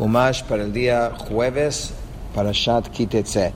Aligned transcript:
Humash 0.00 0.44
para 0.44 0.62
el 0.62 0.72
día 0.72 1.12
jueves, 1.28 1.92
para 2.34 2.52
Shat 2.52 2.88
Kitetse. 2.88 3.52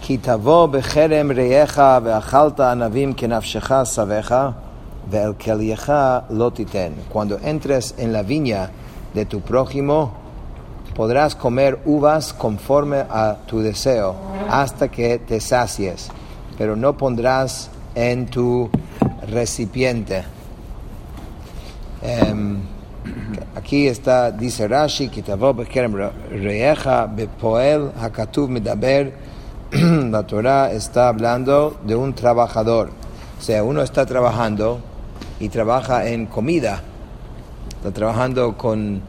Kitavo 0.00 0.68
becherem 0.68 1.28
reyecha 1.30 1.98
ve'achalta 1.98 2.70
anavim 2.70 3.16
kenafshecha 3.16 3.84
savecha 3.84 4.54
ve'el 5.10 5.34
keliecha 5.34 6.24
lotiten. 6.30 6.94
Cuando 7.08 7.40
entres 7.42 7.96
en 7.98 8.12
la 8.12 8.22
viña 8.22 8.70
de 9.12 9.26
tu 9.26 9.40
prójimo, 9.40 10.12
podrás 10.94 11.34
comer 11.34 11.80
uvas 11.84 12.32
conforme 12.32 12.98
a 12.98 13.38
tu 13.48 13.58
deseo 13.58 14.14
hasta 14.48 14.86
que 14.86 15.18
te 15.18 15.40
sacies, 15.40 16.10
pero 16.56 16.76
no 16.76 16.96
pondrás 16.96 17.70
en 17.96 18.26
tu 18.26 18.70
recipiente. 19.26 20.22
Um, 22.00 22.77
Aquí 23.68 23.86
está, 23.86 24.30
dice 24.30 24.66
Rashi, 24.66 25.10
Bepoel 27.14 27.90
Hakatuv 28.00 28.48
Medaber. 28.48 29.12
La 30.10 30.26
Torah 30.26 30.72
está 30.72 31.08
hablando 31.08 31.76
de 31.84 31.94
un 31.94 32.14
trabajador. 32.14 32.88
O 33.38 33.42
sea, 33.42 33.62
uno 33.62 33.82
está 33.82 34.06
trabajando 34.06 34.80
y 35.38 35.50
trabaja 35.50 36.08
en 36.08 36.24
comida. 36.24 36.80
Está 37.76 37.90
trabajando 37.90 38.56
con. 38.56 39.02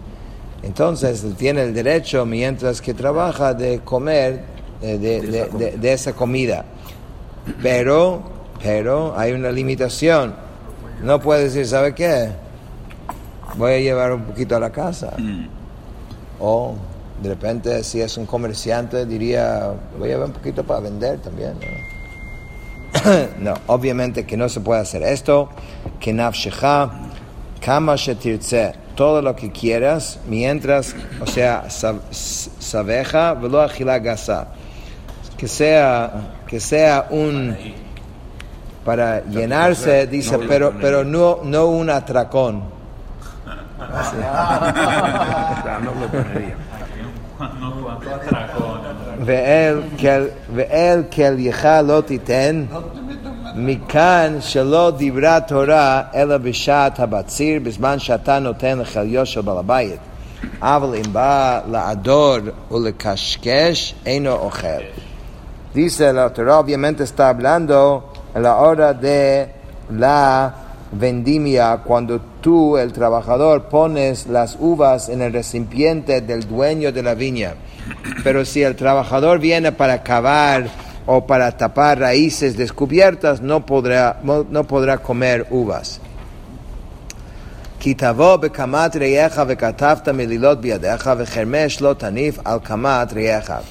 Entonces 0.62 1.26
tiene 1.38 1.64
el 1.64 1.74
derecho, 1.74 2.26
mientras 2.26 2.82
que 2.82 2.94
trabaja, 2.94 3.54
de 3.54 3.80
comer 3.80 4.44
eh, 4.82 4.98
de, 4.98 5.22
de, 5.22 5.46
de, 5.46 5.78
de 5.78 5.94
esa 5.94 6.12
comida. 6.12 6.66
Pero, 7.64 8.24
pero 8.62 9.18
hay 9.18 9.32
una 9.32 9.54
limitación. 9.54 10.36
No 11.02 11.22
puede 11.22 11.46
decir, 11.46 11.66
¿sabe 11.66 11.96
qué? 11.96 12.49
Voy 13.56 13.74
a 13.74 13.80
llevar 13.80 14.14
un 14.14 14.24
poquito 14.24 14.56
a 14.56 14.60
la 14.60 14.72
casa. 14.72 15.14
Mm. 15.18 15.48
O 16.40 16.76
de 17.22 17.30
repente, 17.30 17.84
si 17.84 18.02
es 18.02 18.18
un 18.18 18.26
comerciante, 18.26 19.06
diría, 19.06 19.74
voy 19.98 20.10
a 20.10 20.12
llevar 20.14 20.28
un 20.28 20.34
poquito 20.34 20.64
para 20.64 20.80
vender 20.80 21.20
también. 21.20 21.54
No, 23.40 23.54
obviamente 23.68 24.26
que 24.26 24.38
no 24.38 24.48
se 24.48 24.62
puede 24.62 24.82
hacer 24.82 25.04
esto. 25.04 25.50
Que 26.00 26.14
nafshecha, 26.14 26.90
kama 27.62 27.96
shetirtze, 27.96 28.74
todo 28.96 29.22
lo 29.22 29.36
que 29.36 29.52
quieras, 29.52 30.20
mientras, 30.28 30.96
o 31.22 31.28
sea, 31.28 31.68
sabeja, 31.70 33.34
velo 33.34 33.68
gasa. 34.02 34.48
Que 35.38 35.48
sea, 35.48 36.42
que 36.48 36.60
sea 36.60 37.08
un 37.12 37.56
para 38.84 39.24
llenarse, 39.26 40.08
dice, 40.08 40.40
pero, 40.48 40.74
pero 40.82 41.04
no, 41.04 41.40
no 41.44 41.68
un 41.68 41.90
atracón. 41.90 42.79
ואל 50.56 51.04
כלייך 51.12 51.68
לא 51.84 52.02
תיתן 52.06 52.66
מכאן 53.56 54.38
שלא 54.40 54.92
דיברה 54.98 55.40
תורה 55.40 56.02
אלא 56.16 56.38
בשעת 56.38 57.00
הבציר 57.00 57.60
בזמן 57.64 58.00
שאתה 58.00 58.40
נותן 58.40 58.80
לחליו 58.80 59.26
של 59.26 59.42
בעל 59.42 59.58
הבית. 59.58 60.00
אבל 60.62 60.96
אם 60.96 61.14
בא 61.14 61.60
לעדור 61.72 62.38
ולקשקש 62.72 63.96
אינו 64.06 64.32
אוכל. 64.32 64.84
Dice 65.76 66.12
la 66.12 66.32
Torah 66.32 66.58
obviamente 66.58 67.04
está 67.04 67.30
hablando 67.30 68.12
a 68.34 68.40
la 68.40 68.56
hora 68.56 68.92
vendimia 70.92 71.78
cuando 71.84 72.20
tú, 72.42 72.78
el 72.78 72.94
trabajador, 72.94 73.70
pones 73.70 74.28
las 74.28 74.58
uvas 74.60 75.10
en 75.10 75.22
el 75.22 75.34
recipiente 75.34 76.22
del 76.22 76.48
dueño 76.48 76.92
de 76.92 77.04
la 77.04 77.14
viña. 77.14 77.56
Pero 78.24 78.46
si 78.46 78.64
el 78.64 78.76
trabajador 78.76 79.40
viene 79.40 79.72
para 79.72 80.04
cavar 80.04 80.68
o 81.06 81.26
para 81.26 81.52
tapar 81.58 82.00
raíces 82.00 82.58
descubiertas, 82.58 83.42
no 83.42 83.66
podrá, 83.66 84.20
no 84.24 84.64
podrá 84.66 84.98
comer 84.98 85.48
uvas. 85.50 86.02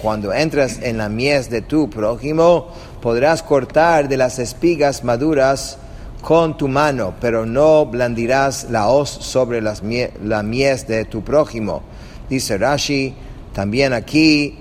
Cuando 0.00 0.33
entras 0.33 0.79
en 0.81 0.97
la 0.97 1.11
mies 1.11 1.50
de 1.50 1.61
tu 1.61 1.91
prójimo, 1.91 2.73
podrás 3.03 3.43
cortar 3.43 4.09
de 4.09 4.17
las 4.17 4.39
espigas 4.39 5.05
maduras 5.05 5.77
con 6.21 6.56
tu 6.56 6.69
mano, 6.69 7.15
pero 7.21 7.47
no 7.47 7.87
blandirás 7.87 8.69
la 8.71 8.89
hoz 8.89 9.09
sobre 9.09 9.61
las 9.61 9.83
la 10.23 10.43
mies 10.43 10.87
de 10.87 11.05
tu 11.05 11.23
prójimo. 11.23 11.83
Dice 12.29 12.59
Rashi, 12.59 13.15
también 13.53 13.93
aquí, 13.93 14.59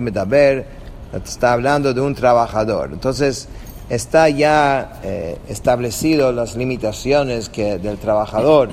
Medaber, 0.00 0.66
está 1.24 1.52
hablando 1.52 1.92
de 1.92 2.00
un 2.00 2.14
trabajador. 2.14 2.90
Entonces, 2.92 3.48
está 3.88 4.28
ya 4.28 5.00
eh, 5.02 5.38
establecido 5.48 6.32
las 6.32 6.56
limitaciones 6.56 7.48
que 7.48 7.78
del 7.78 7.98
trabajador. 7.98 8.70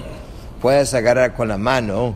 Puedes 0.61 0.93
agarrar 0.93 1.33
con 1.33 1.49
la 1.49 1.57
mano, 1.57 2.15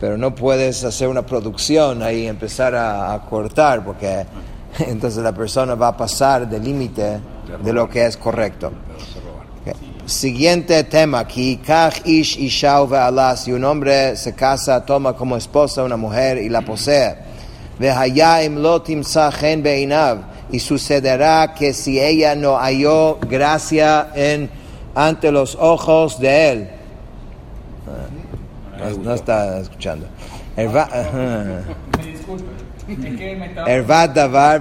pero 0.00 0.18
no 0.18 0.34
puedes 0.34 0.84
hacer 0.84 1.08
una 1.08 1.24
producción 1.24 2.02
ahí 2.02 2.26
empezar 2.26 2.74
a, 2.74 3.14
a 3.14 3.24
cortar, 3.24 3.84
porque 3.84 4.26
entonces 4.80 5.22
la 5.22 5.32
persona 5.32 5.74
va 5.74 5.88
a 5.88 5.96
pasar 5.96 6.48
del 6.48 6.64
límite 6.64 7.20
de 7.62 7.72
lo 7.72 7.88
que 7.88 8.06
es 8.06 8.16
correcto. 8.16 8.72
Okay. 9.62 9.74
Siguiente 10.06 10.84
tema 10.84 11.26
Kach 11.26 12.00
ish 12.06 12.38
isha 12.38 12.80
ve'ala, 12.86 13.36
si 13.36 13.52
un 13.52 13.64
hombre 13.64 14.16
se 14.16 14.34
casa, 14.34 14.84
toma 14.84 15.14
como 15.14 15.36
esposa 15.36 15.82
una 15.82 15.96
mujer 15.96 16.38
y 16.38 16.48
la 16.48 16.62
posee. 16.62 17.16
Y 20.50 20.58
sucederá 20.60 21.54
que 21.54 21.74
si 21.74 22.00
ella 22.00 22.34
no 22.34 22.56
halló 22.56 23.18
gracia 23.20 24.08
en, 24.14 24.50
ante 24.94 25.30
los 25.30 25.54
ojos 25.60 26.18
de 26.18 26.50
él. 26.50 26.70
No, 28.78 29.02
no 29.02 29.14
está 29.14 29.58
escuchando. 29.58 30.06
Ervat 33.66 34.14
davar 34.14 34.60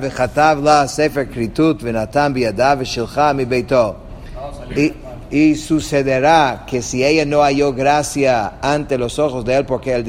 la 0.62 0.88
sefer 0.88 1.30
kritut 1.30 1.82
venatam 1.82 2.34
biyadav 2.34 2.84
shilcha 2.84 3.34
mi 3.34 3.46
beito. 3.46 3.96
Y 5.30 5.56
sucederá 5.56 6.66
que 6.66 6.82
si 6.82 7.04
ella 7.04 7.26
no 7.26 7.42
halló 7.42 7.74
gracia 7.74 8.54
ante 8.62 8.98
los 8.98 9.20
ojos 9.20 9.44
de 9.44 9.58
él 9.58 9.66
porque 9.66 9.94
él 9.94 10.06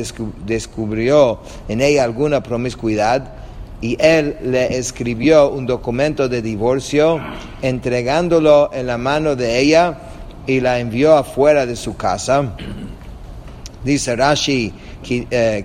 descubrió 0.47 1.41
en 1.69 1.81
ella 1.81 2.05
alguna 2.05 2.41
promiscuidad, 2.41 3.33
y 3.81 3.97
él 4.01 4.37
le 4.43 4.77
escribió 4.77 5.51
un 5.51 5.67
documento 5.67 6.29
de 6.29 6.43
divorcio 6.43 7.21
entregándolo 7.63 8.71
en 8.73 8.87
la 8.87 8.99
mano 8.99 9.37
de 9.37 9.59
ella 9.61 9.99
y 10.47 10.61
la 10.61 10.81
envió 10.81 11.17
afuera 11.17 11.67
de 11.67 11.77
su 11.77 11.97
casa. 11.97 12.55
Dice 13.85 14.17
Rashi, 14.17 14.73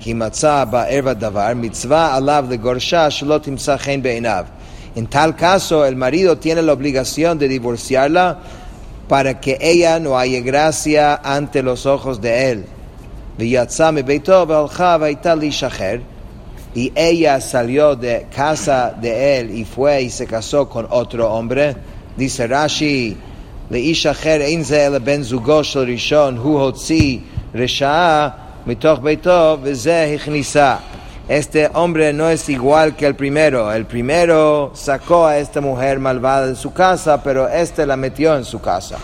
כי 0.01 0.15
מצא 0.15 0.65
בערב 0.65 1.09
הדבר, 1.09 1.47
מצווה 1.57 2.17
עליו 2.17 2.45
לגורשה 2.51 3.11
שלא 3.11 3.39
תמצא 3.39 3.77
חן 3.77 4.03
בעיניו. 4.03 4.45
En 4.97 5.07
tal 5.07 5.37
caso, 5.37 5.85
el 5.85 5.97
marido 5.97 6.39
tiene 6.39 6.61
la 6.63 6.73
obligación 6.73 7.39
de 7.39 7.47
divorciarla 7.47 8.39
para 9.07 9.39
que 9.41 9.57
ella 9.61 10.01
no 10.01 10.19
haya 10.19 10.41
gracia 10.41 11.21
ante 11.23 11.63
los 11.63 11.87
ojos 11.87 12.21
de 12.21 12.51
él. 12.51 12.65
ויצא 13.39 13.91
מביתו 13.91 14.45
והלכה 14.49 14.97
והייתה 15.01 15.35
להישחר. 15.35 15.99
Y 16.75 16.93
ella 16.95 17.41
salió 17.41 17.97
de 17.97 18.27
casa 18.35 18.93
de 19.01 19.39
él 19.39 19.51
y 19.51 19.65
fue 19.65 20.03
y 20.03 20.11
se 20.11 20.27
casó 20.27 20.69
con 20.69 20.87
otro 20.91 21.33
hombre. 21.33 21.75
Dice 22.17 22.47
Rashi, 22.47 23.15
לאיש 23.71 24.07
אחר 24.07 24.41
אין 24.41 24.63
זה 24.63 24.87
אלא 24.87 24.99
בן 24.99 25.23
זוגו 25.23 25.65
של 25.65 25.91
ראשון, 25.93 26.37
הוא 26.37 26.61
הוציא 26.61 27.19
רשעה 27.55 28.29
este 31.28 31.70
hombre 31.74 32.12
no 32.14 32.30
es 32.30 32.50
igual 32.50 32.96
que 32.96 33.06
el 33.06 33.16
primero. 33.16 33.72
El 33.72 33.86
primero 33.86 34.72
sacó 34.74 35.26
a 35.26 35.38
esta 35.38 35.62
mujer 35.62 36.00
malvada 36.00 36.48
de 36.48 36.56
su 36.56 36.74
casa, 36.74 37.24
pero 37.24 37.48
este 37.48 37.86
la 37.86 37.96
metió 37.96 38.36
en 38.36 38.44
su 38.44 38.60
casa. 38.60 38.98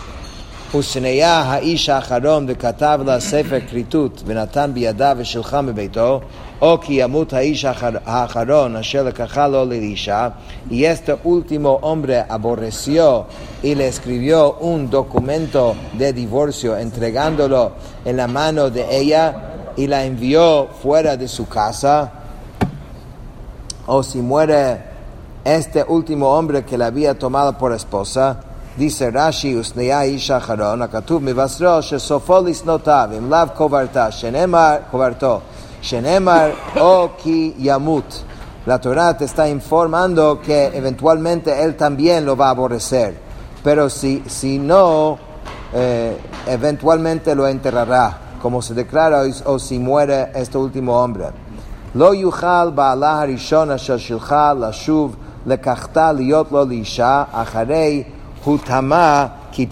ושניה 0.77 1.41
האיש 1.41 1.89
האחרון 1.89 2.45
וכתב 2.47 2.99
לה 3.05 3.19
ספר 3.19 3.57
כריתות 3.69 4.23
ונתן 4.25 4.71
בידיו 4.73 5.15
ושלחה 5.19 5.61
מביתו, 5.61 6.21
o 6.61 6.65
que 6.81 6.89
ימות 6.89 7.33
האיש 7.33 7.65
האחרון 8.05 8.75
אשר 8.75 9.03
לקחה 9.03 9.47
לו 9.47 9.65
לאישה, 9.65 10.29
y 10.69 10.85
este 10.85 11.13
último 11.23 11.79
hombre 11.81 12.25
aborreció 12.27 13.25
y 13.63 13.75
le 13.75 13.87
escribió 13.87 14.53
un 14.59 14.89
documento 14.89 15.75
de 15.93 16.11
divorcio 16.11 16.77
entregándolo 16.77 17.71
en 18.03 18.17
la 18.17 18.27
mano 18.27 18.69
de 18.69 18.97
ella 18.97 19.35
y 19.77 19.87
la 19.87 20.03
envió 20.05 20.67
fuera 20.81 21.15
de 21.15 21.27
su 21.27 21.47
casa, 21.47 22.11
o 23.85 24.01
si 24.03 24.19
muere 24.19 24.81
este 25.43 25.85
último 25.87 26.29
hombre 26.35 26.65
que 26.65 26.77
la 26.77 26.87
había 26.87 27.17
tomado 27.17 27.57
por 27.57 27.71
esposa, 27.71 28.39
dice 28.80 29.10
Rashi, 29.10 29.54
Usneya 29.54 30.06
Isha 30.06 30.40
Haron, 30.40 30.80
Akatuv 30.80 31.20
Mivasro, 31.20 31.82
Shesofo 31.82 32.42
Lisnotav, 32.42 33.12
Im 33.12 33.28
Lav 33.28 33.54
Kovarta, 33.54 34.10
Shenemar 34.10 34.90
Kovarto, 34.90 35.42
Shenemar 35.82 36.54
o 36.80 37.14
ki 37.14 37.56
yamut. 37.58 38.06
La 38.64 38.78
Torah 38.78 39.14
te 39.18 39.26
está 39.26 39.46
informando 39.46 40.40
que 40.40 40.70
eventualmente 40.72 41.62
él 41.62 41.76
también 41.76 42.24
lo 42.24 42.36
va 42.36 42.46
a 42.46 42.50
aborrecer. 42.50 43.14
Pero 43.62 43.90
si, 43.90 44.22
si 44.26 44.58
no, 44.58 45.18
eh, 45.74 46.16
eventualmente 46.46 47.34
lo 47.34 47.46
enterrará, 47.46 48.38
como 48.40 48.62
se 48.62 48.72
declara, 48.72 49.24
o, 49.44 49.58
si 49.58 49.78
muere 49.78 50.30
este 50.34 50.56
último 50.56 50.96
hombre. 50.96 51.26
Lo 51.92 52.14
yuchal 52.14 52.72
ba'alah 52.72 53.20
harishona 53.20 53.76
shel 53.76 53.98
shilcha 53.98 54.54
lashuv 54.54 55.12
lekachta 55.44 56.14
liot 56.14 56.50
lo 56.50 56.64
lisha 56.64 57.28
acharei 58.41 58.45
hutama 58.45 59.27
כי 59.55 59.65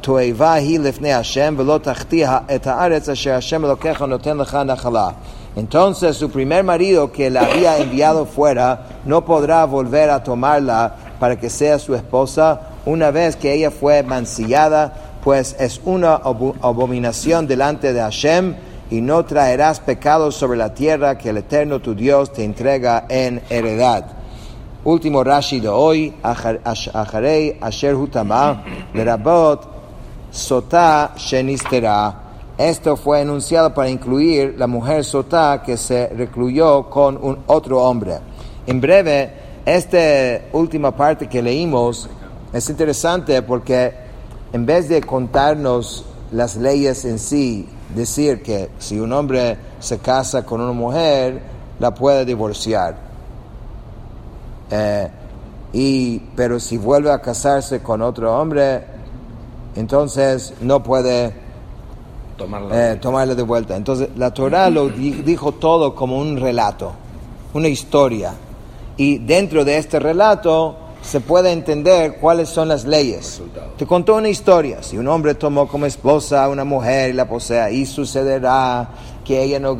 תועבה 0.00 0.52
היא 0.52 0.80
לפני 0.80 1.12
השם 1.12 1.54
ולא 1.58 1.78
תחטיא 1.82 2.28
את 2.54 2.66
הארץ 2.66 3.08
אשר 3.08 3.34
השם 3.34 3.64
אלוקיך 3.64 4.02
נותן 4.02 4.36
לך 4.36 4.54
נחלה. 4.54 5.08
Entonces 5.56 6.16
su 6.16 6.28
primer 6.28 6.64
marido 6.64 7.12
que 7.12 7.30
la 7.30 7.42
había 7.42 7.78
enviado 7.78 8.26
fuera 8.26 8.66
no 9.04 9.24
podrá 9.24 9.64
volver 9.64 10.10
a 10.10 10.22
tomarla 10.24 10.94
para 11.20 11.36
que 11.36 11.50
sea 11.50 11.78
su 11.78 11.94
esposa 11.94 12.60
una 12.84 13.10
vez 13.10 13.36
que 13.36 13.52
ella 13.54 13.70
fue 13.70 14.02
mancillada, 14.02 14.92
pues 15.22 15.56
es 15.58 15.80
una 15.84 16.14
abominación 16.14 17.46
delante 17.46 17.92
de 17.92 18.00
Hashem 18.00 18.54
y 18.90 19.00
no 19.00 19.24
traerás 19.24 19.78
pecados 19.80 20.34
sobre 20.34 20.58
la 20.58 20.74
tierra 20.74 21.18
que 21.18 21.30
el 21.30 21.38
Eterno 21.38 21.80
tu 21.80 21.94
Dios 21.94 22.32
te 22.32 22.44
entrega 22.44 23.04
en 23.08 23.40
heredad. 23.50 24.04
Último 24.85 25.23
Rashi 25.23 25.61
de 25.61 25.69
hoy, 25.69 26.13
Acharei 26.21 27.57
Asher 27.61 27.95
Hutama, 27.95 28.65
Lerabot 28.93 29.65
Sotá 30.29 31.13
Shenistera. 31.15 32.13
Esto 32.57 32.97
fue 32.97 33.21
enunciado 33.21 33.73
para 33.73 33.89
incluir 33.89 34.55
la 34.57 34.67
mujer 34.67 35.05
Sotá 35.05 35.63
que 35.63 35.77
se 35.77 36.07
recluyó 36.09 36.89
con 36.89 37.17
un 37.21 37.39
otro 37.47 37.81
hombre. 37.81 38.17
En 38.67 38.81
breve, 38.81 39.31
esta 39.65 40.49
última 40.51 40.91
parte 40.93 41.29
que 41.29 41.41
leímos 41.41 42.09
es 42.51 42.69
interesante 42.69 43.41
porque 43.41 43.93
en 44.51 44.65
vez 44.65 44.89
de 44.89 44.99
contarnos 44.99 46.03
las 46.33 46.57
leyes 46.57 47.05
en 47.05 47.19
sí, 47.19 47.69
decir 47.95 48.43
que 48.43 48.69
si 48.79 48.99
un 48.99 49.13
hombre 49.13 49.57
se 49.79 49.99
casa 49.99 50.43
con 50.43 50.59
una 50.59 50.73
mujer, 50.73 51.41
la 51.79 51.93
puede 51.93 52.25
divorciar. 52.25 53.02
Eh, 54.69 55.09
y, 55.73 56.19
pero 56.35 56.59
si 56.59 56.77
vuelve 56.77 57.11
a 57.11 57.19
casarse 57.19 57.81
con 57.81 58.01
otro 58.01 58.39
hombre, 58.39 58.83
entonces 59.75 60.53
no 60.61 60.83
puede 60.83 61.33
tomarla, 62.37 62.93
eh, 62.93 63.35
de 63.35 63.43
vuelta. 63.43 63.75
Entonces 63.75 64.09
la 64.15 64.33
Torah 64.33 64.69
lo 64.69 64.89
dijo 64.89 65.53
todo 65.53 65.95
como 65.95 66.17
un 66.17 66.37
relato, 66.39 66.91
una 67.53 67.67
historia. 67.67 68.33
Y 68.97 69.17
dentro 69.17 69.65
de 69.65 69.77
este 69.77 69.99
relato 69.99 70.77
se 71.01 71.19
puede 71.19 71.51
entender 71.51 72.17
cuáles 72.19 72.49
son 72.49 72.67
las 72.67 72.85
leyes. 72.85 73.41
Te 73.77 73.85
contó 73.85 74.15
una 74.15 74.29
historia. 74.29 74.83
Si 74.83 74.97
un 74.97 75.07
hombre 75.07 75.35
tomó 75.35 75.67
como 75.67 75.85
esposa 75.85 76.45
a 76.45 76.49
una 76.49 76.63
mujer 76.63 77.09
y 77.09 77.13
la 77.13 77.27
posea, 77.27 77.71
y 77.71 77.85
sucederá 77.85 78.89
que 79.25 79.43
ella 79.43 79.59
no 79.59 79.75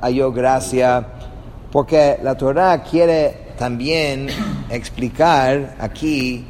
halló 0.00 0.32
gracia. 0.32 1.06
Porque 1.70 2.18
la 2.22 2.34
Torah 2.34 2.82
quiere 2.82 3.47
también 3.58 4.28
explicar 4.70 5.76
aquí 5.78 6.46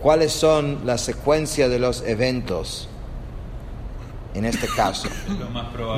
cuáles 0.00 0.32
son 0.32 0.80
las 0.84 1.00
secuencias 1.00 1.70
de 1.70 1.78
los 1.78 2.02
eventos 2.02 2.88
en 4.34 4.44
este 4.44 4.68
caso. 4.68 5.08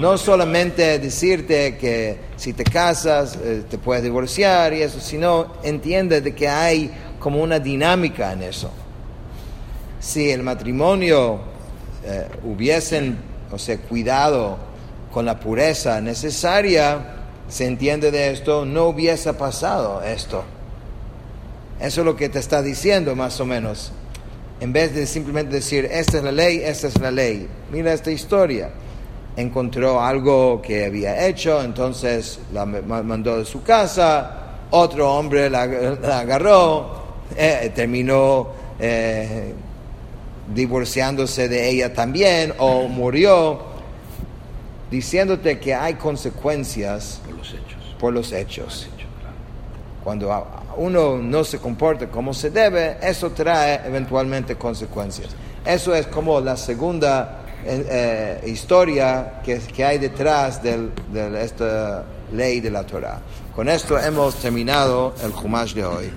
No 0.01 0.17
solamente 0.17 0.99
decirte 0.99 1.77
que 1.77 2.19
si 2.37 2.53
te 2.53 2.65
casas 2.65 3.37
eh, 3.37 3.65
te 3.69 3.77
puedes 3.79 4.03
divorciar 4.03 4.73
y 4.73 4.83
eso, 4.83 5.01
sino 5.01 5.55
entiende 5.63 6.21
de 6.21 6.35
que 6.35 6.49
hay 6.49 6.91
como 7.19 7.43
una 7.43 7.59
dinámica 7.59 8.33
en 8.33 8.43
eso. 8.43 8.71
Si 9.99 10.31
el 10.31 10.43
matrimonio 10.43 11.41
eh, 12.05 12.29
hubiesen, 12.45 13.19
o 13.51 13.59
sea, 13.59 13.77
cuidado 13.77 14.57
con 15.13 15.27
la 15.27 15.39
pureza 15.39 16.01
necesaria, 16.01 17.20
se 17.51 17.67
entiende 17.67 18.11
de 18.11 18.31
esto, 18.31 18.65
no 18.65 18.87
hubiese 18.87 19.35
pasado 19.35 20.03
esto. 20.03 20.45
Eso 21.79 22.01
es 22.01 22.05
lo 22.05 22.17
que 22.17 22.31
te 22.31 22.39
está 22.39 22.63
diciendo 22.63 23.15
más 23.15 23.39
o 23.41 23.45
menos 23.45 23.93
en 24.61 24.75
vez 24.75 24.95
de 24.95 25.07
simplemente 25.07 25.55
decir, 25.55 25.89
esta 25.91 26.19
es 26.19 26.25
la 26.25 26.33
ley, 26.33 26.61
esta 26.63 26.89
es 26.89 27.01
la 27.01 27.11
ley. 27.11 27.49
Mira 27.73 27.95
esta 27.95 28.11
historia. 28.11 28.71
Encontró 29.37 30.03
algo 30.03 30.61
que 30.61 30.85
había 30.85 31.27
hecho, 31.27 31.63
entonces 31.63 32.41
la 32.53 32.67
mandó 32.67 33.39
de 33.39 33.47
su 33.47 33.63
casa, 33.63 34.59
otro 34.71 35.15
hombre 35.15 35.49
la, 35.49 35.63
agarró, 35.63 37.05
eh, 37.35 37.73
terminó 37.75 38.49
eh, 38.79 39.55
divorciándose 40.53 41.49
de 41.49 41.71
ella 41.71 41.95
también 41.95 42.53
o 42.59 42.87
murió, 42.87 43.70
diciéndote 44.91 45.59
que 45.59 45.75
hay 45.75 45.95
consecuencias 45.95 47.21
por 47.25 47.35
los 47.35 47.49
hechos. 47.53 47.97
Por 47.99 48.13
los 48.13 48.33
hechos. 48.33 48.89
Cuando 50.03 50.47
uno 50.77 51.19
no 51.19 51.45
se 51.45 51.59
comporta 51.59 52.09
como 52.09 52.33
se 52.33 52.51
debe, 52.51 52.97
eso 53.03 53.31
trae 53.31 53.81
eventualmente 53.85 54.57
consecuencias. 54.57 55.31
Eso 55.65 55.95
es 55.95 56.07
como 56.07 56.41
la 56.41 56.57
segunda 56.57 57.43
eh, 57.65 58.41
eh, 58.43 58.49
historia 58.49 59.41
que, 59.45 59.59
que, 59.59 59.85
hay 59.85 59.99
detrás 59.99 60.63
de 60.63 60.89
esta 61.43 62.05
ley 62.33 62.61
de 62.61 62.71
la 62.71 62.85
Torah. 62.85 63.21
Con 63.55 63.69
esto 63.69 63.99
hemos 63.99 64.37
terminado 64.37 65.15
el 65.23 65.33
Jumash 65.33 65.75
de 65.75 65.85
hoy. 65.85 66.11